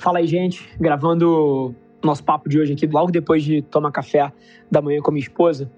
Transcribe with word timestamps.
Fala 0.00 0.18
aí, 0.18 0.26
gente. 0.26 0.66
Gravando 0.80 1.74
nosso 2.02 2.24
papo 2.24 2.48
de 2.48 2.58
hoje 2.58 2.72
aqui, 2.72 2.86
logo 2.86 3.10
depois 3.10 3.44
de 3.44 3.60
tomar 3.60 3.92
café 3.92 4.32
da 4.70 4.80
manhã 4.80 5.02
com 5.02 5.10
minha 5.10 5.22
esposa. 5.22 5.70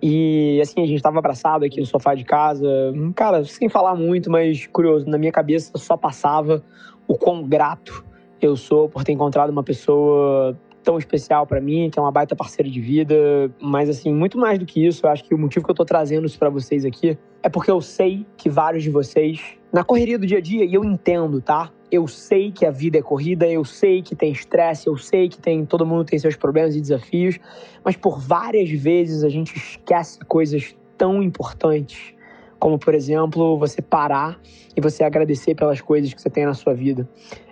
E 0.00 0.60
assim, 0.62 0.80
a 0.80 0.86
gente 0.86 0.98
estava 0.98 1.18
abraçado 1.18 1.64
aqui 1.64 1.80
no 1.80 1.86
sofá 1.86 2.14
de 2.14 2.22
casa. 2.22 2.68
Cara, 3.16 3.44
sem 3.44 3.68
falar 3.68 3.96
muito, 3.96 4.30
mas 4.30 4.68
curioso, 4.68 5.06
na 5.06 5.18
minha 5.18 5.32
cabeça 5.32 5.76
só 5.76 5.96
passava 5.96 6.62
o 7.08 7.18
quão 7.18 7.42
grato 7.42 8.04
eu 8.40 8.54
sou 8.54 8.88
por 8.88 9.02
ter 9.02 9.10
encontrado 9.10 9.50
uma 9.50 9.64
pessoa 9.64 10.56
tão 10.84 10.96
especial 10.96 11.44
para 11.44 11.60
mim, 11.60 11.90
que 11.90 11.98
é 11.98 12.02
uma 12.02 12.12
baita 12.12 12.36
parceira 12.36 12.70
de 12.70 12.80
vida, 12.80 13.50
mas 13.60 13.88
assim, 13.88 14.14
muito 14.14 14.38
mais 14.38 14.56
do 14.56 14.66
que 14.66 14.86
isso, 14.86 15.04
eu 15.04 15.10
acho 15.10 15.24
que 15.24 15.34
o 15.34 15.38
motivo 15.38 15.64
que 15.64 15.70
eu 15.70 15.74
tô 15.74 15.84
trazendo 15.84 16.26
isso 16.26 16.38
para 16.38 16.50
vocês 16.50 16.84
aqui 16.84 17.18
é 17.42 17.48
porque 17.48 17.70
eu 17.70 17.80
sei 17.80 18.24
que 18.36 18.48
vários 18.48 18.84
de 18.84 18.90
vocês 18.90 19.58
na 19.74 19.82
correria 19.82 20.16
do 20.16 20.24
dia 20.24 20.38
a 20.38 20.40
dia, 20.40 20.64
e 20.64 20.72
eu 20.72 20.84
entendo, 20.84 21.40
tá? 21.40 21.68
Eu 21.90 22.06
sei 22.06 22.52
que 22.52 22.64
a 22.64 22.70
vida 22.70 22.96
é 22.96 23.02
corrida, 23.02 23.44
eu 23.48 23.64
sei 23.64 24.02
que 24.02 24.14
tem 24.14 24.30
estresse, 24.30 24.86
eu 24.86 24.96
sei 24.96 25.28
que 25.28 25.36
tem 25.36 25.66
todo 25.66 25.84
mundo 25.84 26.04
tem 26.04 26.16
seus 26.16 26.36
problemas 26.36 26.76
e 26.76 26.80
desafios, 26.80 27.40
mas 27.84 27.96
por 27.96 28.20
várias 28.20 28.70
vezes 28.70 29.24
a 29.24 29.28
gente 29.28 29.56
esquece 29.56 30.20
coisas 30.26 30.76
tão 30.96 31.20
importantes, 31.20 32.14
como 32.56 32.78
por 32.78 32.94
exemplo, 32.94 33.58
você 33.58 33.82
parar 33.82 34.40
e 34.76 34.80
você 34.80 35.02
agradecer 35.02 35.56
pelas 35.56 35.80
coisas 35.80 36.14
que 36.14 36.22
você 36.22 36.30
tem 36.30 36.46
na 36.46 36.54
sua 36.54 36.72
vida. 36.72 37.08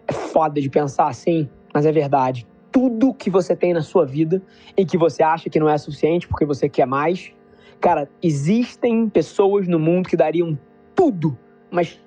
É 0.07 0.13
foda 0.13 0.61
de 0.61 0.71
pensar 0.71 1.09
assim, 1.09 1.51
mas 1.75 1.85
é 1.87 1.91
verdade. 1.91 2.47
Tudo 2.71 3.13
que 3.13 3.31
você 3.31 3.57
tem 3.57 3.75
na 3.75 3.83
sua 3.83 4.07
vida 4.07 4.41
e 4.77 4.87
que 4.87 4.97
você 4.97 5.25
acha 5.25 5.51
que 5.51 5.59
não 5.59 5.69
é 5.69 5.77
suficiente 5.77 6.29
porque 6.29 6.45
você 6.45 6.69
quer 6.69 6.87
mais, 6.87 7.33
cara, 7.81 8.09
existem 8.23 9.09
pessoas 9.09 9.67
no 9.67 9.81
mundo 9.81 10.09
que 10.09 10.17
dariam 10.17 10.57
tudo, 10.95 11.37
mas 11.69 12.01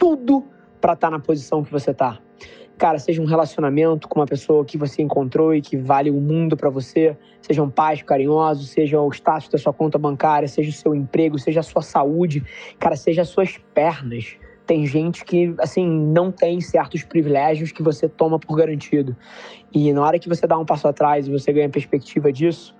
tudo 0.00 0.42
para 0.80 0.94
estar 0.94 1.08
tá 1.08 1.10
na 1.10 1.20
posição 1.20 1.62
que 1.62 1.70
você 1.70 1.92
tá. 1.92 2.18
Cara, 2.78 2.98
seja 2.98 3.20
um 3.20 3.26
relacionamento 3.26 4.08
com 4.08 4.18
uma 4.18 4.26
pessoa 4.26 4.64
que 4.64 4.78
você 4.78 5.02
encontrou 5.02 5.54
e 5.54 5.60
que 5.60 5.76
vale 5.76 6.10
o 6.10 6.18
mundo 6.18 6.56
para 6.56 6.70
você, 6.70 7.14
seja 7.42 7.62
um 7.62 7.68
pais 7.68 8.02
carinhosos, 8.02 8.70
seja 8.70 8.98
o 8.98 9.10
status 9.10 9.50
da 9.50 9.58
sua 9.58 9.74
conta 9.74 9.98
bancária, 9.98 10.48
seja 10.48 10.70
o 10.70 10.72
seu 10.72 10.94
emprego, 10.94 11.38
seja 11.38 11.60
a 11.60 11.62
sua 11.62 11.82
saúde, 11.82 12.42
cara, 12.78 12.96
seja 12.96 13.20
as 13.20 13.28
suas 13.28 13.58
pernas. 13.74 14.38
Tem 14.66 14.86
gente 14.86 15.24
que, 15.26 15.54
assim, 15.58 15.86
não 15.86 16.32
tem 16.32 16.58
certos 16.62 17.04
privilégios 17.04 17.70
que 17.70 17.82
você 17.82 18.08
toma 18.08 18.38
por 18.38 18.56
garantido. 18.56 19.14
E 19.70 19.92
na 19.92 20.00
hora 20.00 20.18
que 20.18 20.28
você 20.28 20.46
dá 20.46 20.56
um 20.56 20.64
passo 20.64 20.88
atrás 20.88 21.26
e 21.26 21.30
você 21.30 21.52
ganha 21.52 21.68
perspectiva 21.68 22.32
disso, 22.32 22.74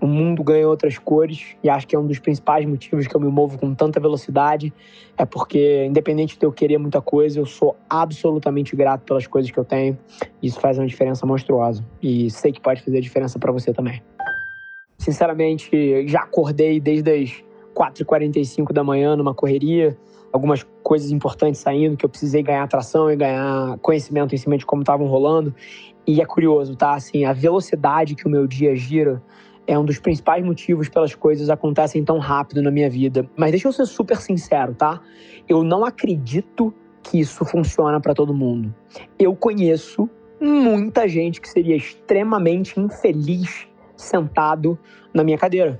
o 0.00 0.06
mundo 0.06 0.42
ganha 0.42 0.68
outras 0.68 0.98
cores 0.98 1.56
e 1.62 1.70
acho 1.70 1.86
que 1.86 1.96
é 1.96 1.98
um 1.98 2.06
dos 2.06 2.18
principais 2.18 2.66
motivos 2.66 3.06
que 3.06 3.14
eu 3.14 3.20
me 3.20 3.28
movo 3.28 3.58
com 3.58 3.74
tanta 3.74 3.98
velocidade 3.98 4.72
é 5.16 5.24
porque 5.24 5.86
independente 5.86 6.38
de 6.38 6.44
eu 6.44 6.52
querer 6.52 6.78
muita 6.78 7.00
coisa, 7.00 7.40
eu 7.40 7.46
sou 7.46 7.76
absolutamente 7.88 8.76
grato 8.76 9.02
pelas 9.02 9.26
coisas 9.26 9.50
que 9.50 9.58
eu 9.58 9.64
tenho. 9.64 9.98
Isso 10.42 10.60
faz 10.60 10.78
uma 10.78 10.86
diferença 10.86 11.24
monstruosa 11.24 11.84
e 12.02 12.30
sei 12.30 12.52
que 12.52 12.60
pode 12.60 12.82
fazer 12.82 13.00
diferença 13.00 13.38
para 13.38 13.50
você 13.50 13.72
também. 13.72 14.02
Sinceramente, 14.98 16.06
já 16.06 16.20
acordei 16.20 16.80
desde 16.80 17.10
as 17.10 17.44
4h45 17.74 18.72
da 18.72 18.82
manhã 18.82 19.16
numa 19.16 19.34
correria, 19.34 19.96
algumas 20.32 20.66
coisas 20.82 21.10
importantes 21.10 21.60
saindo 21.60 21.96
que 21.96 22.04
eu 22.04 22.08
precisei 22.08 22.42
ganhar 22.42 22.62
atração 22.62 23.10
e 23.10 23.16
ganhar 23.16 23.78
conhecimento 23.78 24.34
em 24.34 24.38
cima 24.38 24.56
de 24.56 24.66
como 24.66 24.82
estavam 24.82 25.06
rolando. 25.06 25.54
E 26.06 26.20
é 26.20 26.24
curioso, 26.24 26.76
tá? 26.76 26.94
Assim, 26.94 27.24
a 27.24 27.32
velocidade 27.32 28.14
que 28.14 28.26
o 28.26 28.30
meu 28.30 28.46
dia 28.46 28.76
gira 28.76 29.22
é 29.66 29.78
um 29.78 29.84
dos 29.84 29.98
principais 29.98 30.44
motivos 30.44 30.88
pelas 30.88 31.14
coisas 31.14 31.50
acontecem 31.50 32.04
tão 32.04 32.18
rápido 32.18 32.62
na 32.62 32.70
minha 32.70 32.88
vida. 32.88 33.28
Mas 33.36 33.50
deixa 33.50 33.68
eu 33.68 33.72
ser 33.72 33.86
super 33.86 34.16
sincero, 34.18 34.74
tá? 34.74 35.00
Eu 35.48 35.62
não 35.62 35.84
acredito 35.84 36.72
que 37.02 37.18
isso 37.20 37.44
funciona 37.44 38.00
para 38.00 38.14
todo 38.14 38.32
mundo. 38.32 38.74
Eu 39.18 39.34
conheço 39.34 40.08
muita 40.40 41.08
gente 41.08 41.40
que 41.40 41.48
seria 41.48 41.76
extremamente 41.76 42.78
infeliz 42.78 43.66
sentado 43.96 44.78
na 45.12 45.24
minha 45.24 45.38
cadeira. 45.38 45.78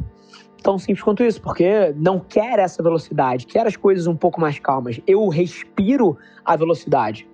Tão 0.62 0.78
simples 0.78 1.02
quanto 1.02 1.22
isso, 1.22 1.40
porque 1.40 1.94
não 1.96 2.18
quer 2.18 2.58
essa 2.58 2.82
velocidade, 2.82 3.46
quer 3.46 3.66
as 3.66 3.76
coisas 3.76 4.06
um 4.06 4.16
pouco 4.16 4.40
mais 4.40 4.58
calmas. 4.58 5.00
Eu 5.06 5.28
respiro 5.28 6.16
a 6.44 6.56
velocidade. 6.56 7.28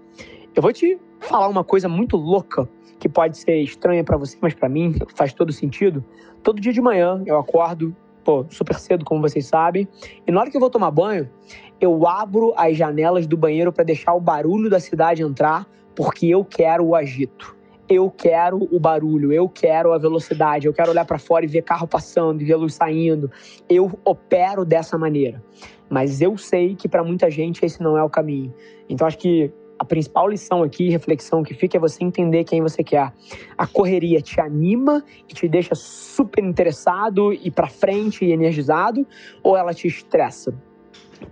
Eu 0.55 0.61
vou 0.61 0.73
te 0.73 0.99
falar 1.21 1.49
uma 1.49 1.65
coisa 1.65 1.89
muito 1.89 2.17
louca 2.17 2.69
que 3.03 3.09
pode 3.09 3.37
ser 3.37 3.57
estranha 3.57 4.05
para 4.05 4.17
você, 4.17 4.39
mas 4.41 4.55
para 4.55 4.69
mim 4.69 4.95
faz 5.17 5.33
todo 5.33 5.53
sentido. 5.53 6.05
Todo 6.41 6.61
dia 6.61 6.73
de 6.73 6.81
manhã 6.81 7.21
eu 7.27 7.37
acordo, 7.37 7.97
pô, 8.23 8.47
super 8.49 8.77
cedo, 8.77 9.05
como 9.05 9.21
vocês 9.21 9.45
sabem, 9.45 9.89
e 10.25 10.31
na 10.31 10.41
hora 10.41 10.49
que 10.49 10.57
eu 10.57 10.61
vou 10.61 10.71
tomar 10.71 10.93
banho, 10.93 11.29
eu 11.81 12.07
abro 12.07 12.55
as 12.57 12.77
janelas 12.77 13.27
do 13.27 13.37
banheiro 13.37 13.73
para 13.73 13.83
deixar 13.83 14.15
o 14.15 14.21
barulho 14.21 14.71
da 14.71 14.79
cidade 14.79 15.21
entrar, 15.21 15.67
porque 15.97 16.27
eu 16.29 16.45
quero 16.45 16.85
o 16.85 16.95
agito. 16.95 17.57
Eu 17.89 18.09
quero 18.09 18.69
o 18.71 18.79
barulho, 18.79 19.33
eu 19.33 19.49
quero 19.49 19.93
a 19.93 19.99
velocidade, 19.99 20.69
eu 20.69 20.73
quero 20.73 20.93
olhar 20.93 21.05
para 21.05 21.19
fora 21.19 21.45
e 21.45 21.49
ver 21.49 21.63
carro 21.63 21.89
passando 21.89 22.41
e 22.41 22.45
ver 22.45 22.55
luz 22.55 22.75
saindo. 22.75 23.29
Eu 23.69 23.99
opero 24.05 24.65
dessa 24.65 24.97
maneira. 24.97 25.43
Mas 25.91 26.23
eu 26.23 26.39
sei 26.39 26.77
que 26.77 26.89
para 26.89 27.03
muita 27.03 27.29
gente 27.29 27.67
esse 27.67 27.83
não 27.83 27.99
é 27.99 28.05
o 28.05 28.09
caminho. 28.09 28.55
Então 28.89 29.09
acho 29.09 29.19
que 29.19 29.53
a 29.83 29.85
principal 29.85 30.29
lição 30.29 30.63
aqui, 30.63 30.89
reflexão 30.91 31.43
que 31.43 31.55
fica, 31.55 31.77
é 31.77 31.81
você 31.81 32.05
entender 32.05 32.45
quem 32.45 32.63
você 32.63 32.85
quer. 32.85 33.13
A 33.59 33.67
correria 33.67 34.21
te 34.21 34.41
anima 34.41 35.05
e 35.29 35.35
te 35.35 35.49
deixa 35.49 35.75
super 35.75 36.43
interessado 36.43 37.33
e 37.33 37.51
para 37.51 37.67
frente 37.67 38.25
e 38.25 38.31
energizado, 38.31 39.05
ou 39.43 39.57
ela 39.57 39.75
te 39.75 39.89
estressa? 39.89 40.55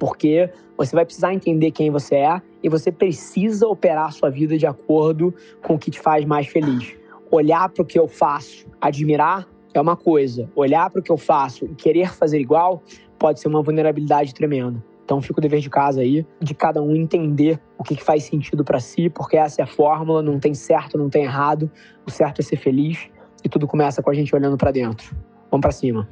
Porque 0.00 0.50
você 0.76 0.96
vai 0.96 1.04
precisar 1.04 1.32
entender 1.32 1.70
quem 1.70 1.92
você 1.92 2.16
é 2.16 2.42
e 2.60 2.68
você 2.68 2.90
precisa 2.90 3.68
operar 3.68 4.08
a 4.08 4.10
sua 4.10 4.30
vida 4.30 4.58
de 4.58 4.66
acordo 4.66 5.32
com 5.62 5.74
o 5.74 5.78
que 5.78 5.92
te 5.92 6.00
faz 6.00 6.24
mais 6.24 6.48
feliz. 6.48 6.96
Olhar 7.30 7.68
para 7.68 7.84
o 7.84 7.86
que 7.86 8.00
eu 8.00 8.08
faço, 8.08 8.66
admirar 8.80 9.46
é 9.72 9.80
uma 9.80 9.96
coisa. 9.96 10.50
Olhar 10.56 10.90
para 10.90 10.98
o 10.98 11.02
que 11.04 11.12
eu 11.12 11.16
faço 11.16 11.66
e 11.66 11.74
querer 11.76 12.12
fazer 12.12 12.40
igual 12.40 12.82
pode 13.16 13.38
ser 13.38 13.46
uma 13.46 13.62
vulnerabilidade 13.62 14.34
tremenda. 14.34 14.89
Então 15.10 15.20
fica 15.20 15.40
o 15.40 15.42
dever 15.42 15.58
de 15.58 15.68
casa 15.68 16.02
aí, 16.02 16.24
de 16.40 16.54
cada 16.54 16.80
um 16.80 16.94
entender 16.94 17.60
o 17.76 17.82
que, 17.82 17.96
que 17.96 18.04
faz 18.04 18.22
sentido 18.22 18.62
para 18.64 18.78
si, 18.78 19.10
porque 19.10 19.36
essa 19.36 19.60
é 19.60 19.64
a 19.64 19.66
fórmula, 19.66 20.22
não 20.22 20.38
tem 20.38 20.54
certo, 20.54 20.96
não 20.96 21.10
tem 21.10 21.24
errado. 21.24 21.68
O 22.06 22.10
certo 22.12 22.38
é 22.38 22.44
ser 22.44 22.54
feliz 22.54 23.10
e 23.42 23.48
tudo 23.48 23.66
começa 23.66 24.00
com 24.04 24.08
a 24.08 24.14
gente 24.14 24.32
olhando 24.32 24.56
para 24.56 24.70
dentro. 24.70 25.16
Vamos 25.50 25.62
para 25.62 25.72
cima. 25.72 26.08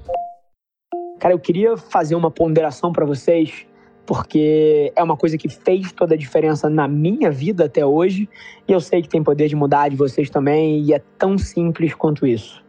Cara, 1.20 1.32
eu 1.32 1.38
queria 1.38 1.76
fazer 1.76 2.16
uma 2.16 2.28
ponderação 2.28 2.90
para 2.90 3.06
vocês, 3.06 3.68
porque 4.04 4.92
é 4.96 5.02
uma 5.04 5.16
coisa 5.16 5.38
que 5.38 5.48
fez 5.48 5.92
toda 5.92 6.14
a 6.14 6.18
diferença 6.18 6.68
na 6.68 6.88
minha 6.88 7.30
vida 7.30 7.66
até 7.66 7.86
hoje, 7.86 8.28
e 8.66 8.72
eu 8.72 8.80
sei 8.80 9.00
que 9.00 9.08
tem 9.08 9.22
poder 9.22 9.46
de 9.46 9.54
mudar 9.54 9.90
de 9.90 9.94
vocês 9.94 10.28
também, 10.28 10.82
e 10.82 10.92
é 10.92 11.00
tão 11.16 11.38
simples 11.38 11.94
quanto 11.94 12.26
isso. 12.26 12.64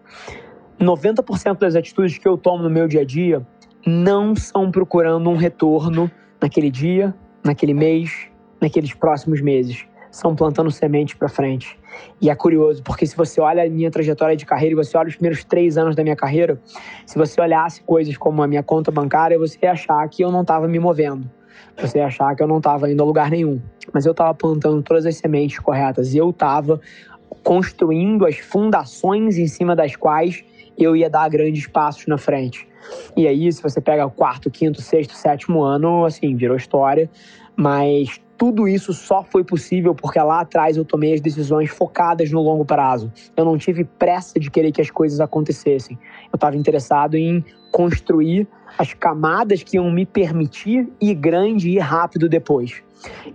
90% 0.79 1.57
das 1.57 1.75
atitudes 1.75 2.19
que 2.19 2.27
eu 2.27 2.37
tomo 2.37 2.61
no 2.61 2.69
meu 2.69 2.87
dia 2.87 3.01
a 3.01 3.03
dia 3.03 3.43
não 3.83 4.35
são 4.35 4.69
procurando 4.69 5.27
um 5.27 5.35
retorno 5.35 6.11
naquele 6.41 6.69
dia, 6.69 7.13
naquele 7.43 7.73
mês, 7.73 8.27
naqueles 8.61 8.93
próximos 8.93 9.41
meses. 9.41 9.85
São 10.11 10.35
plantando 10.35 10.71
sementes 10.71 11.13
para 11.13 11.29
frente. 11.29 11.77
E 12.19 12.29
é 12.29 12.35
curioso, 12.35 12.81
porque 12.81 13.05
se 13.05 13.15
você 13.15 13.39
olha 13.39 13.63
a 13.63 13.69
minha 13.69 13.91
trajetória 13.91 14.35
de 14.35 14.45
carreira 14.45 14.73
e 14.73 14.75
você 14.75 14.97
olha 14.97 15.07
os 15.07 15.15
primeiros 15.15 15.43
três 15.43 15.77
anos 15.77 15.95
da 15.95 16.03
minha 16.03 16.15
carreira, 16.15 16.59
se 17.05 17.17
você 17.17 17.39
olhasse 17.39 17.83
coisas 17.83 18.17
como 18.17 18.41
a 18.41 18.47
minha 18.47 18.63
conta 18.63 18.91
bancária, 18.91 19.37
você 19.37 19.59
ia 19.63 19.71
achar 19.71 20.07
que 20.09 20.23
eu 20.23 20.31
não 20.31 20.41
estava 20.41 20.67
me 20.67 20.79
movendo. 20.79 21.29
Você 21.79 21.99
ia 21.99 22.07
achar 22.07 22.35
que 22.35 22.41
eu 22.41 22.47
não 22.47 22.57
estava 22.57 22.91
indo 22.91 23.01
a 23.03 23.05
lugar 23.05 23.29
nenhum. 23.29 23.61
Mas 23.93 24.05
eu 24.05 24.11
estava 24.11 24.33
plantando 24.33 24.81
todas 24.81 25.05
as 25.05 25.15
sementes 25.17 25.59
corretas 25.59 26.13
e 26.13 26.17
eu 26.17 26.31
estava 26.31 26.81
construindo 27.43 28.25
as 28.25 28.37
fundações 28.37 29.37
em 29.37 29.47
cima 29.47 29.75
das 29.75 29.95
quais 29.95 30.43
eu 30.83 30.95
ia 30.95 31.09
dar 31.09 31.29
grandes 31.29 31.67
passos 31.67 32.05
na 32.07 32.17
frente. 32.17 32.67
E 33.15 33.27
aí, 33.27 33.51
se 33.51 33.61
você 33.61 33.81
pega 33.81 34.05
o 34.05 34.11
quarto, 34.11 34.49
quinto, 34.49 34.81
sexto, 34.81 35.13
sétimo 35.13 35.61
ano, 35.61 36.05
assim, 36.05 36.35
virou 36.35 36.55
história. 36.55 37.09
Mas 37.55 38.21
tudo 38.37 38.69
isso 38.69 38.93
só 38.93 39.21
foi 39.21 39.43
possível 39.43 39.93
porque 39.93 40.17
lá 40.17 40.39
atrás 40.39 40.77
eu 40.77 40.85
tomei 40.85 41.13
as 41.13 41.19
decisões 41.19 41.69
focadas 41.69 42.31
no 42.31 42.41
longo 42.41 42.63
prazo. 42.63 43.11
Eu 43.35 43.43
não 43.43 43.57
tive 43.57 43.83
pressa 43.83 44.39
de 44.39 44.49
querer 44.49 44.71
que 44.71 44.81
as 44.81 44.89
coisas 44.89 45.19
acontecessem. 45.19 45.99
Eu 46.31 46.37
estava 46.37 46.55
interessado 46.55 47.15
em 47.15 47.43
construir 47.69 48.47
as 48.77 48.93
camadas 48.93 49.61
que 49.61 49.75
iam 49.75 49.91
me 49.91 50.05
permitir 50.05 50.87
ir 51.01 51.15
grande 51.15 51.69
e 51.69 51.77
rápido 51.79 52.29
depois. 52.29 52.81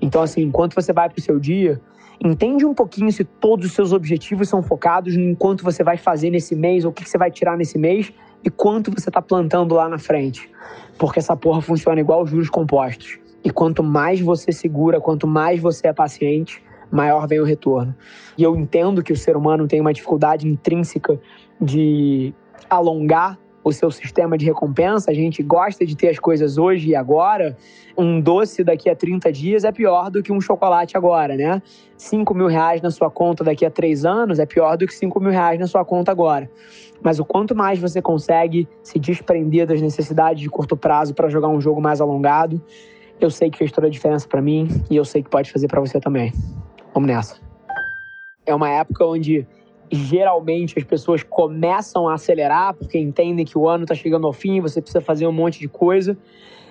Então, 0.00 0.22
assim, 0.22 0.40
enquanto 0.40 0.74
você 0.74 0.92
vai 0.92 1.08
para 1.10 1.18
o 1.18 1.22
seu 1.22 1.38
dia, 1.38 1.78
entende 2.22 2.64
um 2.64 2.74
pouquinho 2.74 3.10
se 3.10 3.24
todos 3.24 3.66
os 3.66 3.72
seus 3.72 3.92
objetivos 3.92 4.48
são 4.48 4.62
focados 4.62 5.14
em 5.14 5.34
quanto 5.34 5.64
você 5.64 5.82
vai 5.82 5.96
fazer 5.96 6.30
nesse 6.30 6.54
mês, 6.54 6.84
ou 6.84 6.90
o 6.90 6.94
que 6.94 7.08
você 7.08 7.18
vai 7.18 7.30
tirar 7.30 7.56
nesse 7.56 7.78
mês 7.78 8.12
e 8.44 8.50
quanto 8.50 8.90
você 8.90 9.08
está 9.08 9.22
plantando 9.22 9.74
lá 9.74 9.88
na 9.88 9.98
frente. 9.98 10.50
Porque 10.98 11.18
essa 11.18 11.36
porra 11.36 11.60
funciona 11.60 12.00
igual 12.00 12.22
os 12.22 12.30
juros 12.30 12.50
compostos. 12.50 13.18
E 13.42 13.50
quanto 13.50 13.82
mais 13.82 14.20
você 14.20 14.52
segura, 14.52 15.00
quanto 15.00 15.26
mais 15.26 15.60
você 15.60 15.88
é 15.88 15.92
paciente, 15.92 16.62
maior 16.90 17.26
vem 17.26 17.40
o 17.40 17.44
retorno. 17.44 17.94
E 18.38 18.42
eu 18.42 18.56
entendo 18.56 19.02
que 19.02 19.12
o 19.12 19.16
ser 19.16 19.36
humano 19.36 19.66
tem 19.66 19.80
uma 19.80 19.92
dificuldade 19.92 20.48
intrínseca 20.48 21.20
de 21.60 22.32
alongar 22.70 23.38
o 23.64 23.72
seu 23.72 23.90
sistema 23.90 24.36
de 24.36 24.44
recompensa. 24.44 25.10
A 25.10 25.14
gente 25.14 25.42
gosta 25.42 25.86
de 25.86 25.96
ter 25.96 26.10
as 26.10 26.18
coisas 26.18 26.58
hoje 26.58 26.90
e 26.90 26.94
agora. 26.94 27.56
Um 27.96 28.20
doce 28.20 28.62
daqui 28.62 28.90
a 28.90 28.94
30 28.94 29.32
dias 29.32 29.64
é 29.64 29.72
pior 29.72 30.10
do 30.10 30.22
que 30.22 30.32
um 30.32 30.40
chocolate 30.40 30.96
agora, 30.96 31.34
né? 31.34 31.62
5 31.96 32.34
mil 32.34 32.46
reais 32.46 32.82
na 32.82 32.90
sua 32.90 33.10
conta 33.10 33.42
daqui 33.42 33.64
a 33.64 33.70
3 33.70 34.04
anos 34.04 34.38
é 34.38 34.44
pior 34.44 34.76
do 34.76 34.86
que 34.86 34.94
5 34.94 35.18
mil 35.18 35.30
reais 35.30 35.58
na 35.58 35.66
sua 35.66 35.84
conta 35.84 36.12
agora. 36.12 36.50
Mas 37.02 37.18
o 37.18 37.24
quanto 37.24 37.54
mais 37.54 37.78
você 37.78 38.02
consegue 38.02 38.68
se 38.82 38.98
desprender 38.98 39.66
das 39.66 39.80
necessidades 39.80 40.42
de 40.42 40.50
curto 40.50 40.76
prazo 40.76 41.14
para 41.14 41.28
jogar 41.28 41.48
um 41.48 41.60
jogo 41.60 41.80
mais 41.80 42.00
alongado, 42.00 42.60
eu 43.20 43.30
sei 43.30 43.48
que 43.48 43.58
fez 43.58 43.72
toda 43.72 43.86
a 43.86 43.90
diferença 43.90 44.26
para 44.28 44.42
mim 44.42 44.68
e 44.90 44.96
eu 44.96 45.04
sei 45.04 45.22
que 45.22 45.30
pode 45.30 45.50
fazer 45.50 45.68
para 45.68 45.80
você 45.80 46.00
também. 46.00 46.32
Vamos 46.92 47.08
nessa. 47.08 47.36
É 48.44 48.54
uma 48.54 48.68
época 48.68 49.06
onde 49.06 49.46
geralmente 49.90 50.78
as 50.78 50.84
pessoas 50.84 51.22
começam 51.22 52.08
a 52.08 52.14
acelerar 52.14 52.74
porque 52.74 52.98
entendem 52.98 53.44
que 53.44 53.56
o 53.56 53.68
ano 53.68 53.84
está 53.84 53.94
chegando 53.94 54.26
ao 54.26 54.32
fim, 54.32 54.60
você 54.60 54.80
precisa 54.80 55.00
fazer 55.00 55.26
um 55.26 55.32
monte 55.32 55.58
de 55.58 55.68
coisa. 55.68 56.16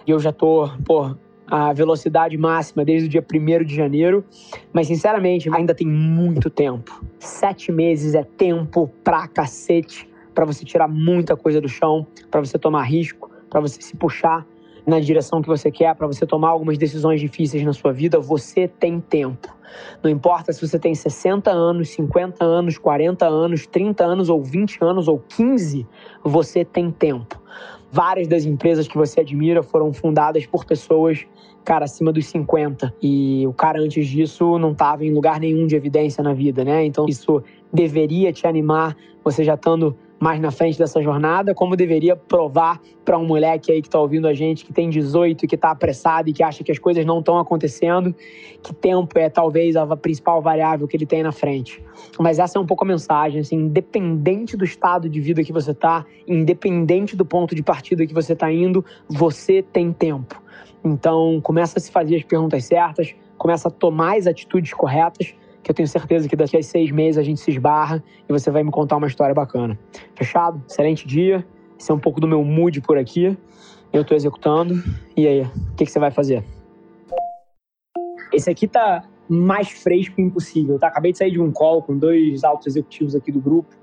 E 0.05 0.11
eu 0.11 0.19
já 0.19 0.31
tô, 0.31 0.69
pô, 0.85 1.15
a 1.47 1.73
velocidade 1.73 2.37
máxima 2.37 2.83
desde 2.83 3.07
o 3.07 3.09
dia 3.09 3.23
1 3.23 3.63
de 3.63 3.75
janeiro, 3.75 4.23
mas 4.71 4.87
sinceramente 4.87 5.49
ainda 5.53 5.73
tem 5.73 5.87
muito 5.87 6.49
tempo. 6.49 7.03
Sete 7.19 7.71
meses 7.71 8.15
é 8.15 8.23
tempo 8.23 8.89
pra 9.03 9.27
cacete 9.27 10.09
para 10.33 10.45
você 10.45 10.65
tirar 10.65 10.87
muita 10.87 11.35
coisa 11.35 11.61
do 11.61 11.69
chão, 11.69 12.07
para 12.31 12.39
você 12.39 12.57
tomar 12.57 12.83
risco, 12.83 13.29
para 13.49 13.61
você 13.61 13.81
se 13.81 13.95
puxar 13.95 14.45
na 14.85 14.99
direção 14.99 15.41
que 15.41 15.47
você 15.47 15.71
quer, 15.71 15.95
para 15.95 16.07
você 16.07 16.25
tomar 16.25 16.49
algumas 16.49 16.77
decisões 16.77 17.19
difíceis 17.19 17.63
na 17.63 17.73
sua 17.73 17.93
vida, 17.93 18.19
você 18.19 18.67
tem 18.67 18.99
tempo. 18.99 19.47
Não 20.03 20.09
importa 20.11 20.51
se 20.53 20.65
você 20.65 20.77
tem 20.77 20.93
60 20.93 21.49
anos, 21.49 21.89
50 21.89 22.43
anos, 22.43 22.77
40 22.77 23.25
anos, 23.25 23.65
30 23.65 24.03
anos 24.03 24.29
ou 24.29 24.43
20 24.43 24.79
anos 24.81 25.07
ou 25.07 25.19
15, 25.19 25.87
você 26.23 26.63
tem 26.63 26.91
tempo. 26.91 27.41
Várias 27.91 28.27
das 28.27 28.45
empresas 28.45 28.87
que 28.87 28.97
você 28.97 29.21
admira 29.21 29.61
foram 29.63 29.93
fundadas 29.93 30.45
por 30.45 30.65
pessoas, 30.65 31.25
cara, 31.63 31.85
acima 31.85 32.11
dos 32.11 32.25
50. 32.27 32.93
E 33.01 33.45
o 33.47 33.53
cara 33.53 33.79
antes 33.79 34.07
disso 34.07 34.57
não 34.57 34.71
estava 34.71 35.05
em 35.05 35.13
lugar 35.13 35.39
nenhum 35.39 35.65
de 35.65 35.75
evidência 35.75 36.23
na 36.23 36.33
vida, 36.33 36.63
né? 36.63 36.85
Então 36.85 37.05
isso 37.07 37.41
deveria 37.71 38.33
te 38.33 38.45
animar, 38.47 38.95
você 39.23 39.43
já 39.43 39.53
estando 39.53 39.95
mais 40.23 40.39
na 40.39 40.51
frente 40.51 40.79
dessa 40.79 41.01
jornada, 41.03 41.53
como 41.53 41.75
deveria 41.75 42.15
provar 42.15 42.79
para 43.03 43.17
um 43.17 43.25
moleque 43.25 43.73
aí 43.73 43.81
que 43.81 43.89
está 43.89 43.99
ouvindo 43.99 44.25
a 44.25 44.33
gente, 44.33 44.63
que 44.63 44.71
tem 44.71 44.89
18 44.89 45.43
e 45.43 45.47
que 45.49 45.55
está 45.55 45.71
apressado 45.71 46.29
e 46.29 46.33
que 46.33 46.41
acha 46.41 46.63
que 46.63 46.71
as 46.71 46.79
coisas 46.79 47.05
não 47.05 47.19
estão 47.19 47.37
acontecendo, 47.37 48.15
que 48.63 48.73
tempo 48.73 49.19
é 49.19 49.29
talvez 49.29 49.75
a 49.75 49.85
principal 49.97 50.41
variável 50.41 50.87
que 50.87 50.95
ele 50.95 51.05
tem 51.05 51.21
na 51.23 51.33
frente. 51.33 51.83
Mas 52.17 52.39
essa 52.39 52.57
é 52.57 52.61
um 52.61 52.65
pouco 52.65 52.85
a 52.85 52.87
mensagem, 52.87 53.41
assim, 53.41 53.57
independente 53.57 54.55
do 54.55 54.63
estado 54.63 55.09
de 55.09 55.19
vida 55.19 55.43
que 55.43 55.51
você 55.51 55.71
está, 55.71 56.05
independente 56.25 57.17
do 57.17 57.25
ponto 57.25 57.53
de 57.53 57.61
partida 57.61 58.07
que 58.07 58.13
você 58.13 58.31
está 58.31 58.49
indo, 58.49 58.83
você 59.09 59.61
tem 59.61 59.91
tempo. 59.91 60.41
Então, 60.85 61.41
começa 61.41 61.79
a 61.79 61.81
se 61.81 61.91
fazer 61.91 62.15
as 62.15 62.23
perguntas 62.23 62.63
certas, 62.63 63.13
começa 63.37 63.67
a 63.67 63.71
tomar 63.71 64.15
as 64.17 64.25
atitudes 64.25 64.73
corretas 64.73 65.35
que 65.63 65.71
eu 65.71 65.75
tenho 65.75 65.87
certeza 65.87 66.27
que 66.27 66.35
daqui 66.35 66.57
a 66.57 66.61
seis 66.61 66.91
meses 66.91 67.17
a 67.17 67.23
gente 67.23 67.39
se 67.39 67.49
esbarra 67.49 68.03
e 68.27 68.31
você 68.31 68.51
vai 68.51 68.63
me 68.63 68.69
contar 68.69 68.97
uma 68.97 69.07
história 69.07 69.33
bacana. 69.33 69.79
Fechado? 70.15 70.61
Excelente 70.67 71.07
dia. 71.07 71.45
Esse 71.79 71.89
é 71.89 71.93
um 71.93 71.99
pouco 71.99 72.19
do 72.19 72.27
meu 72.27 72.43
mood 72.43 72.81
por 72.81 72.97
aqui. 72.97 73.37
Eu 73.91 74.01
estou 74.01 74.15
executando. 74.15 74.75
E 75.15 75.25
aí, 75.25 75.41
o 75.41 75.75
que, 75.75 75.85
que 75.85 75.91
você 75.91 75.99
vai 75.99 76.11
fazer? 76.11 76.43
Esse 78.33 78.49
aqui 78.49 78.67
tá 78.67 79.03
mais 79.29 79.69
fresco 79.69 80.19
impossível, 80.19 80.77
tá? 80.77 80.87
Acabei 80.87 81.13
de 81.13 81.17
sair 81.17 81.31
de 81.31 81.39
um 81.39 81.51
call 81.51 81.81
com 81.81 81.97
dois 81.97 82.43
altos 82.43 82.67
executivos 82.67 83.15
aqui 83.15 83.31
do 83.31 83.39
grupo 83.39 83.73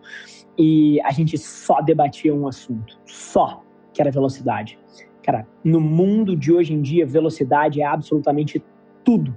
e 0.59 1.01
a 1.03 1.11
gente 1.13 1.39
só 1.39 1.81
debatia 1.81 2.35
um 2.35 2.47
assunto, 2.47 2.99
só, 3.07 3.63
que 3.93 4.03
era 4.03 4.11
velocidade. 4.11 4.79
Cara, 5.23 5.47
no 5.65 5.81
mundo 5.81 6.37
de 6.37 6.53
hoje 6.53 6.75
em 6.75 6.83
dia, 6.83 7.07
velocidade 7.07 7.81
é 7.81 7.87
absolutamente 7.87 8.63
tudo 9.03 9.35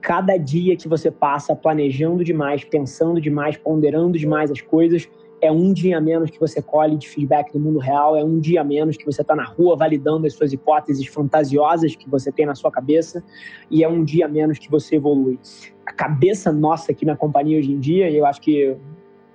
cada 0.00 0.36
dia 0.36 0.76
que 0.76 0.88
você 0.88 1.10
passa 1.10 1.54
planejando 1.54 2.24
demais, 2.24 2.64
pensando 2.64 3.20
demais, 3.20 3.56
ponderando 3.56 4.18
demais 4.18 4.50
as 4.50 4.60
coisas, 4.60 5.08
é 5.42 5.50
um 5.50 5.72
dia 5.72 5.98
a 5.98 6.00
menos 6.00 6.30
que 6.30 6.38
você 6.38 6.60
colhe 6.60 6.96
de 6.96 7.08
feedback 7.08 7.52
do 7.52 7.58
mundo 7.58 7.78
real, 7.78 8.16
é 8.16 8.22
um 8.22 8.38
dia 8.38 8.60
a 8.60 8.64
menos 8.64 8.96
que 8.96 9.04
você 9.04 9.22
está 9.22 9.34
na 9.34 9.44
rua 9.44 9.76
validando 9.76 10.26
as 10.26 10.34
suas 10.34 10.52
hipóteses 10.52 11.06
fantasiosas 11.06 11.96
que 11.96 12.08
você 12.08 12.30
tem 12.30 12.44
na 12.44 12.54
sua 12.54 12.70
cabeça, 12.70 13.24
e 13.70 13.82
é 13.82 13.88
um 13.88 14.04
dia 14.04 14.26
a 14.26 14.28
menos 14.28 14.58
que 14.58 14.70
você 14.70 14.96
evolui. 14.96 15.38
A 15.86 15.92
cabeça 15.92 16.52
nossa 16.52 16.92
aqui 16.92 17.06
na 17.06 17.16
companhia 17.16 17.58
hoje 17.58 17.72
em 17.72 17.78
dia, 17.78 18.10
e 18.10 18.16
eu 18.16 18.26
acho 18.26 18.40
que 18.40 18.76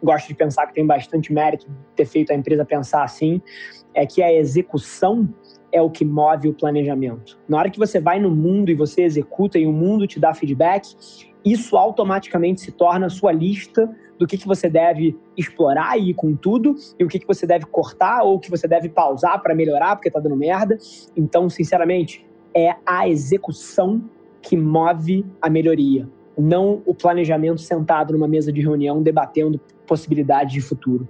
gosto 0.04 0.28
de 0.28 0.36
pensar 0.36 0.68
que 0.68 0.76
tem 0.76 0.86
bastante 0.86 1.34
mérito 1.34 1.68
ter 1.96 2.06
feito 2.06 2.32
a 2.32 2.36
empresa 2.36 2.64
pensar 2.64 3.04
assim, 3.04 3.42
é 3.94 4.06
que 4.06 4.22
a 4.22 4.32
execução 4.32 5.28
é 5.76 5.82
o 5.82 5.90
que 5.90 6.06
move 6.06 6.48
o 6.48 6.54
planejamento. 6.54 7.38
Na 7.50 7.58
hora 7.58 7.70
que 7.70 7.78
você 7.78 8.00
vai 8.00 8.18
no 8.18 8.32
mundo 8.32 8.72
e 8.72 8.74
você 8.74 9.02
executa 9.02 9.60
e 9.60 9.68
o 9.68 9.74
mundo 9.74 10.08
te 10.08 10.22
dá 10.22 10.34
feedback, 10.34 10.96
isso 11.44 11.76
automaticamente 11.76 12.62
se 12.62 12.72
torna 12.72 13.08
a 13.08 13.10
sua 13.10 13.34
lista 13.34 13.94
do 14.18 14.26
que, 14.26 14.38
que 14.38 14.48
você 14.48 14.70
deve 14.70 15.20
explorar 15.36 16.00
e 16.00 16.12
ir 16.12 16.14
com 16.14 16.34
tudo, 16.34 16.76
e 16.98 17.04
o 17.04 17.10
que, 17.10 17.20
que 17.20 17.28
você 17.28 17.46
deve 17.46 17.66
cortar 17.66 18.24
ou 18.24 18.36
o 18.36 18.40
que 18.40 18.50
você 18.50 18.70
deve 18.70 18.88
pausar 18.88 19.42
para 19.42 19.54
melhorar 19.54 19.98
porque 19.98 20.10
tá 20.10 20.22
dando 20.22 20.38
merda. 20.38 20.78
Então, 21.14 21.50
sinceramente, 21.50 22.26
é 22.56 22.74
a 22.86 23.10
execução 23.10 24.02
que 24.42 24.56
move 24.56 25.26
a 25.42 25.50
melhoria, 25.50 26.08
não 26.38 26.82
o 26.86 26.96
planejamento 26.96 27.60
sentado 27.60 28.14
numa 28.14 28.30
mesa 28.30 28.50
de 28.50 28.62
reunião 28.62 29.04
debatendo 29.04 29.60
possibilidades 29.86 30.54
de 30.54 30.62
futuro. 30.62 31.06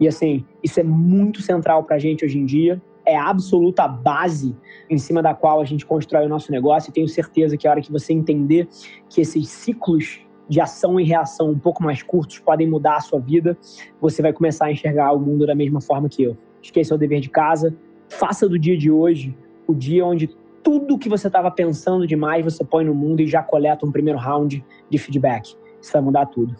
E 0.00 0.08
assim, 0.08 0.44
isso 0.60 0.80
é 0.80 0.82
muito 0.82 1.40
central 1.40 1.84
para 1.84 1.94
a 1.94 1.98
gente 2.00 2.24
hoje 2.24 2.36
em 2.36 2.44
dia 2.44 2.82
é 3.08 3.16
a 3.16 3.28
absoluta 3.28 3.88
base 3.88 4.54
em 4.90 4.98
cima 4.98 5.22
da 5.22 5.34
qual 5.34 5.60
a 5.60 5.64
gente 5.64 5.86
constrói 5.86 6.26
o 6.26 6.28
nosso 6.28 6.52
negócio. 6.52 6.90
E 6.90 6.92
tenho 6.92 7.08
certeza 7.08 7.56
que 7.56 7.66
a 7.66 7.70
hora 7.70 7.80
que 7.80 7.90
você 7.90 8.12
entender 8.12 8.68
que 9.08 9.22
esses 9.22 9.48
ciclos 9.48 10.20
de 10.48 10.60
ação 10.60 10.98
e 11.00 11.04
reação 11.04 11.50
um 11.50 11.58
pouco 11.58 11.82
mais 11.82 12.02
curtos 12.02 12.38
podem 12.38 12.68
mudar 12.68 12.96
a 12.96 13.00
sua 13.00 13.18
vida, 13.18 13.56
você 14.00 14.22
vai 14.22 14.32
começar 14.32 14.66
a 14.66 14.72
enxergar 14.72 15.12
o 15.12 15.18
mundo 15.18 15.46
da 15.46 15.54
mesma 15.54 15.80
forma 15.80 16.08
que 16.08 16.22
eu. 16.22 16.36
Esqueça 16.62 16.94
o 16.94 16.98
dever 16.98 17.20
de 17.20 17.30
casa, 17.30 17.74
faça 18.08 18.48
do 18.48 18.58
dia 18.58 18.76
de 18.76 18.90
hoje 18.90 19.36
o 19.66 19.74
dia 19.74 20.04
onde 20.04 20.28
tudo 20.62 20.98
que 20.98 21.08
você 21.08 21.26
estava 21.26 21.50
pensando 21.50 22.06
demais 22.06 22.44
você 22.44 22.64
põe 22.64 22.84
no 22.84 22.94
mundo 22.94 23.20
e 23.20 23.26
já 23.26 23.42
coleta 23.42 23.86
um 23.86 23.92
primeiro 23.92 24.18
round 24.18 24.64
de 24.90 24.98
feedback. 24.98 25.54
Isso 25.80 25.92
vai 25.92 26.02
mudar 26.02 26.26
tudo. 26.26 26.54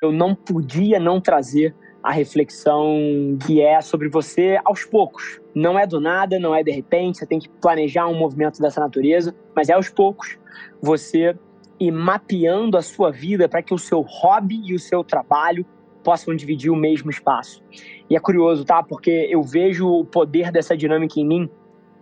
Eu 0.00 0.12
não 0.12 0.34
podia 0.34 1.00
não 1.00 1.20
trazer 1.20 1.74
a 2.04 2.12
reflexão 2.12 3.38
que 3.46 3.62
é 3.62 3.80
sobre 3.80 4.10
você 4.10 4.60
aos 4.62 4.84
poucos. 4.84 5.40
Não 5.54 5.78
é 5.78 5.86
do 5.86 5.98
nada, 5.98 6.38
não 6.38 6.54
é 6.54 6.62
de 6.62 6.70
repente, 6.70 7.16
você 7.16 7.26
tem 7.26 7.38
que 7.38 7.48
planejar 7.48 8.06
um 8.06 8.14
movimento 8.14 8.60
dessa 8.60 8.78
natureza, 8.78 9.34
mas 9.56 9.70
é 9.70 9.72
aos 9.72 9.88
poucos 9.88 10.38
você 10.82 11.34
ir 11.80 11.90
mapeando 11.90 12.76
a 12.76 12.82
sua 12.82 13.10
vida 13.10 13.48
para 13.48 13.62
que 13.62 13.72
o 13.72 13.78
seu 13.78 14.02
hobby 14.02 14.60
e 14.66 14.74
o 14.74 14.78
seu 14.78 15.02
trabalho 15.02 15.64
possam 16.04 16.36
dividir 16.36 16.70
o 16.70 16.76
mesmo 16.76 17.10
espaço. 17.10 17.62
E 18.10 18.14
é 18.14 18.20
curioso, 18.20 18.66
tá? 18.66 18.82
Porque 18.82 19.26
eu 19.30 19.42
vejo 19.42 19.88
o 19.88 20.04
poder 20.04 20.52
dessa 20.52 20.76
dinâmica 20.76 21.18
em 21.18 21.26
mim 21.26 21.50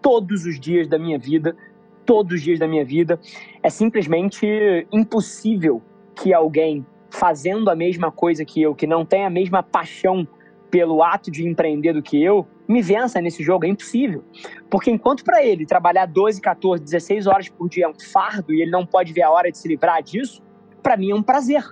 todos 0.03 0.45
os 0.45 0.59
dias 0.59 0.89
da 0.89 0.99
minha 0.99 1.17
vida, 1.17 1.57
todos 2.05 2.35
os 2.35 2.43
dias 2.43 2.59
da 2.59 2.67
minha 2.67 2.85
vida. 2.85 3.21
É 3.63 3.71
simplesmente 3.71 4.85
impossível 4.91 5.81
que 6.17 6.35
alguém 6.35 6.85
fazendo 7.13 7.69
a 7.69 7.77
mesma 7.77 8.11
coisa 8.11 8.45
que 8.45 8.61
eu, 8.63 8.75
que 8.75 8.87
não 8.87 9.05
tem 9.05 9.25
a 9.25 9.31
mesma 9.31 9.63
paixão 9.63 10.27
pelo 10.71 11.03
ato 11.03 11.31
de 11.31 11.47
empreender 11.47 11.93
do 11.93 12.03
que 12.03 12.23
eu, 12.23 12.47
me 12.67 12.81
vença 12.81 13.21
nesse 13.21 13.43
jogo. 13.43 13.67
É 13.67 13.69
impossível. 13.69 14.25
Porque 14.71 14.91
enquanto 14.91 15.23
para 15.23 15.45
ele 15.45 15.67
trabalhar 15.67 16.07
12, 16.07 16.41
14, 16.41 16.83
16 16.83 17.27
horas 17.27 17.49
por 17.51 17.69
dia 17.69 17.85
é 17.85 17.89
um 17.89 17.95
fardo 17.95 18.55
e 18.55 18.63
ele 18.63 18.71
não 18.71 18.87
pode 18.87 19.13
ver 19.13 19.23
a 19.23 19.31
hora 19.31 19.53
de 19.53 19.59
se 19.59 19.69
livrar 19.69 20.03
disso, 20.03 20.43
para 20.83 20.97
mim 20.97 21.11
é 21.11 21.15
um 21.15 21.23
prazer. 21.23 21.63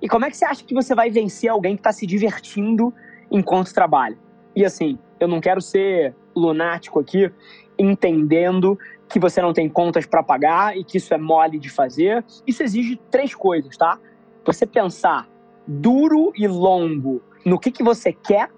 E 0.00 0.08
como 0.08 0.24
é 0.24 0.30
que 0.30 0.36
você 0.36 0.46
acha 0.46 0.64
que 0.64 0.74
você 0.74 0.94
vai 0.94 1.10
vencer 1.10 1.50
alguém 1.50 1.74
que 1.76 1.80
está 1.80 1.92
se 1.92 2.06
divertindo 2.06 2.94
enquanto 3.30 3.74
trabalha? 3.74 4.16
E 4.56 4.64
assim, 4.64 4.98
eu 5.20 5.28
não 5.28 5.40
quero 5.40 5.60
ser 5.60 6.14
lunático 6.34 6.98
aqui, 6.98 7.30
entendendo 7.78 8.78
que 9.06 9.18
você 9.18 9.42
não 9.42 9.52
tem 9.52 9.68
contas 9.68 10.06
para 10.06 10.22
pagar 10.22 10.76
e 10.76 10.82
que 10.82 10.96
isso 10.96 11.12
é 11.12 11.18
mole 11.18 11.58
de 11.58 11.68
fazer. 11.68 12.24
Isso 12.46 12.62
exige 12.62 12.98
três 13.10 13.34
coisas, 13.34 13.76
tá? 13.76 13.98
Você 14.48 14.66
pensar 14.66 15.28
duro 15.66 16.32
e 16.34 16.48
longo 16.48 17.20
no 17.44 17.58
que, 17.58 17.70
que 17.70 17.82
você 17.82 18.14
quer 18.14 18.48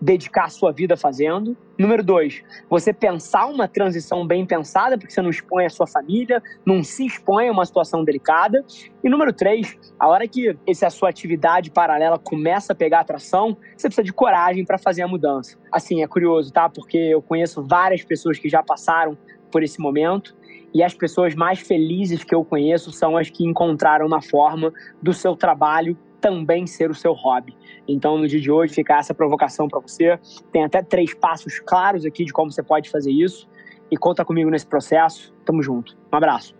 dedicar 0.00 0.44
a 0.44 0.48
sua 0.48 0.70
vida 0.70 0.96
fazendo. 0.96 1.56
Número 1.76 2.04
dois, 2.04 2.40
você 2.68 2.92
pensar 2.92 3.46
uma 3.46 3.66
transição 3.66 4.24
bem 4.24 4.46
pensada, 4.46 4.96
porque 4.96 5.12
você 5.12 5.20
não 5.20 5.28
expõe 5.28 5.66
a 5.66 5.68
sua 5.68 5.88
família, 5.88 6.40
não 6.64 6.84
se 6.84 7.04
expõe 7.04 7.48
a 7.48 7.52
uma 7.52 7.66
situação 7.66 8.04
delicada. 8.04 8.64
E 9.02 9.10
número 9.10 9.32
três, 9.32 9.76
a 9.98 10.06
hora 10.06 10.28
que 10.28 10.56
essa 10.68 10.88
sua 10.88 11.08
atividade 11.08 11.68
paralela 11.68 12.16
começa 12.16 12.72
a 12.72 12.76
pegar 12.76 13.00
atração, 13.00 13.56
você 13.76 13.88
precisa 13.88 14.04
de 14.04 14.12
coragem 14.12 14.64
para 14.64 14.78
fazer 14.78 15.02
a 15.02 15.08
mudança. 15.08 15.58
Assim, 15.72 16.00
é 16.00 16.06
curioso, 16.06 16.52
tá? 16.52 16.68
Porque 16.68 16.96
eu 16.96 17.20
conheço 17.20 17.66
várias 17.66 18.04
pessoas 18.04 18.38
que 18.38 18.48
já 18.48 18.62
passaram 18.62 19.18
por 19.50 19.64
esse 19.64 19.80
momento. 19.80 20.38
E 20.72 20.82
as 20.82 20.94
pessoas 20.94 21.34
mais 21.34 21.60
felizes 21.60 22.22
que 22.22 22.34
eu 22.34 22.44
conheço 22.44 22.92
são 22.92 23.16
as 23.16 23.28
que 23.28 23.44
encontraram 23.44 24.06
uma 24.06 24.22
forma 24.22 24.72
do 25.02 25.12
seu 25.12 25.34
trabalho 25.34 25.96
também 26.20 26.66
ser 26.66 26.90
o 26.90 26.94
seu 26.94 27.12
hobby. 27.12 27.56
Então, 27.88 28.18
no 28.18 28.28
dia 28.28 28.40
de 28.40 28.50
hoje, 28.50 28.74
fica 28.74 28.98
essa 28.98 29.14
provocação 29.14 29.66
para 29.68 29.80
você. 29.80 30.18
Tem 30.52 30.62
até 30.62 30.82
três 30.82 31.14
passos 31.14 31.58
claros 31.60 32.04
aqui 32.04 32.24
de 32.24 32.32
como 32.32 32.52
você 32.52 32.62
pode 32.62 32.90
fazer 32.90 33.10
isso. 33.10 33.48
E 33.90 33.96
conta 33.96 34.24
comigo 34.24 34.50
nesse 34.50 34.66
processo. 34.66 35.32
Tamo 35.44 35.62
junto. 35.62 35.96
Um 36.12 36.16
abraço. 36.16 36.59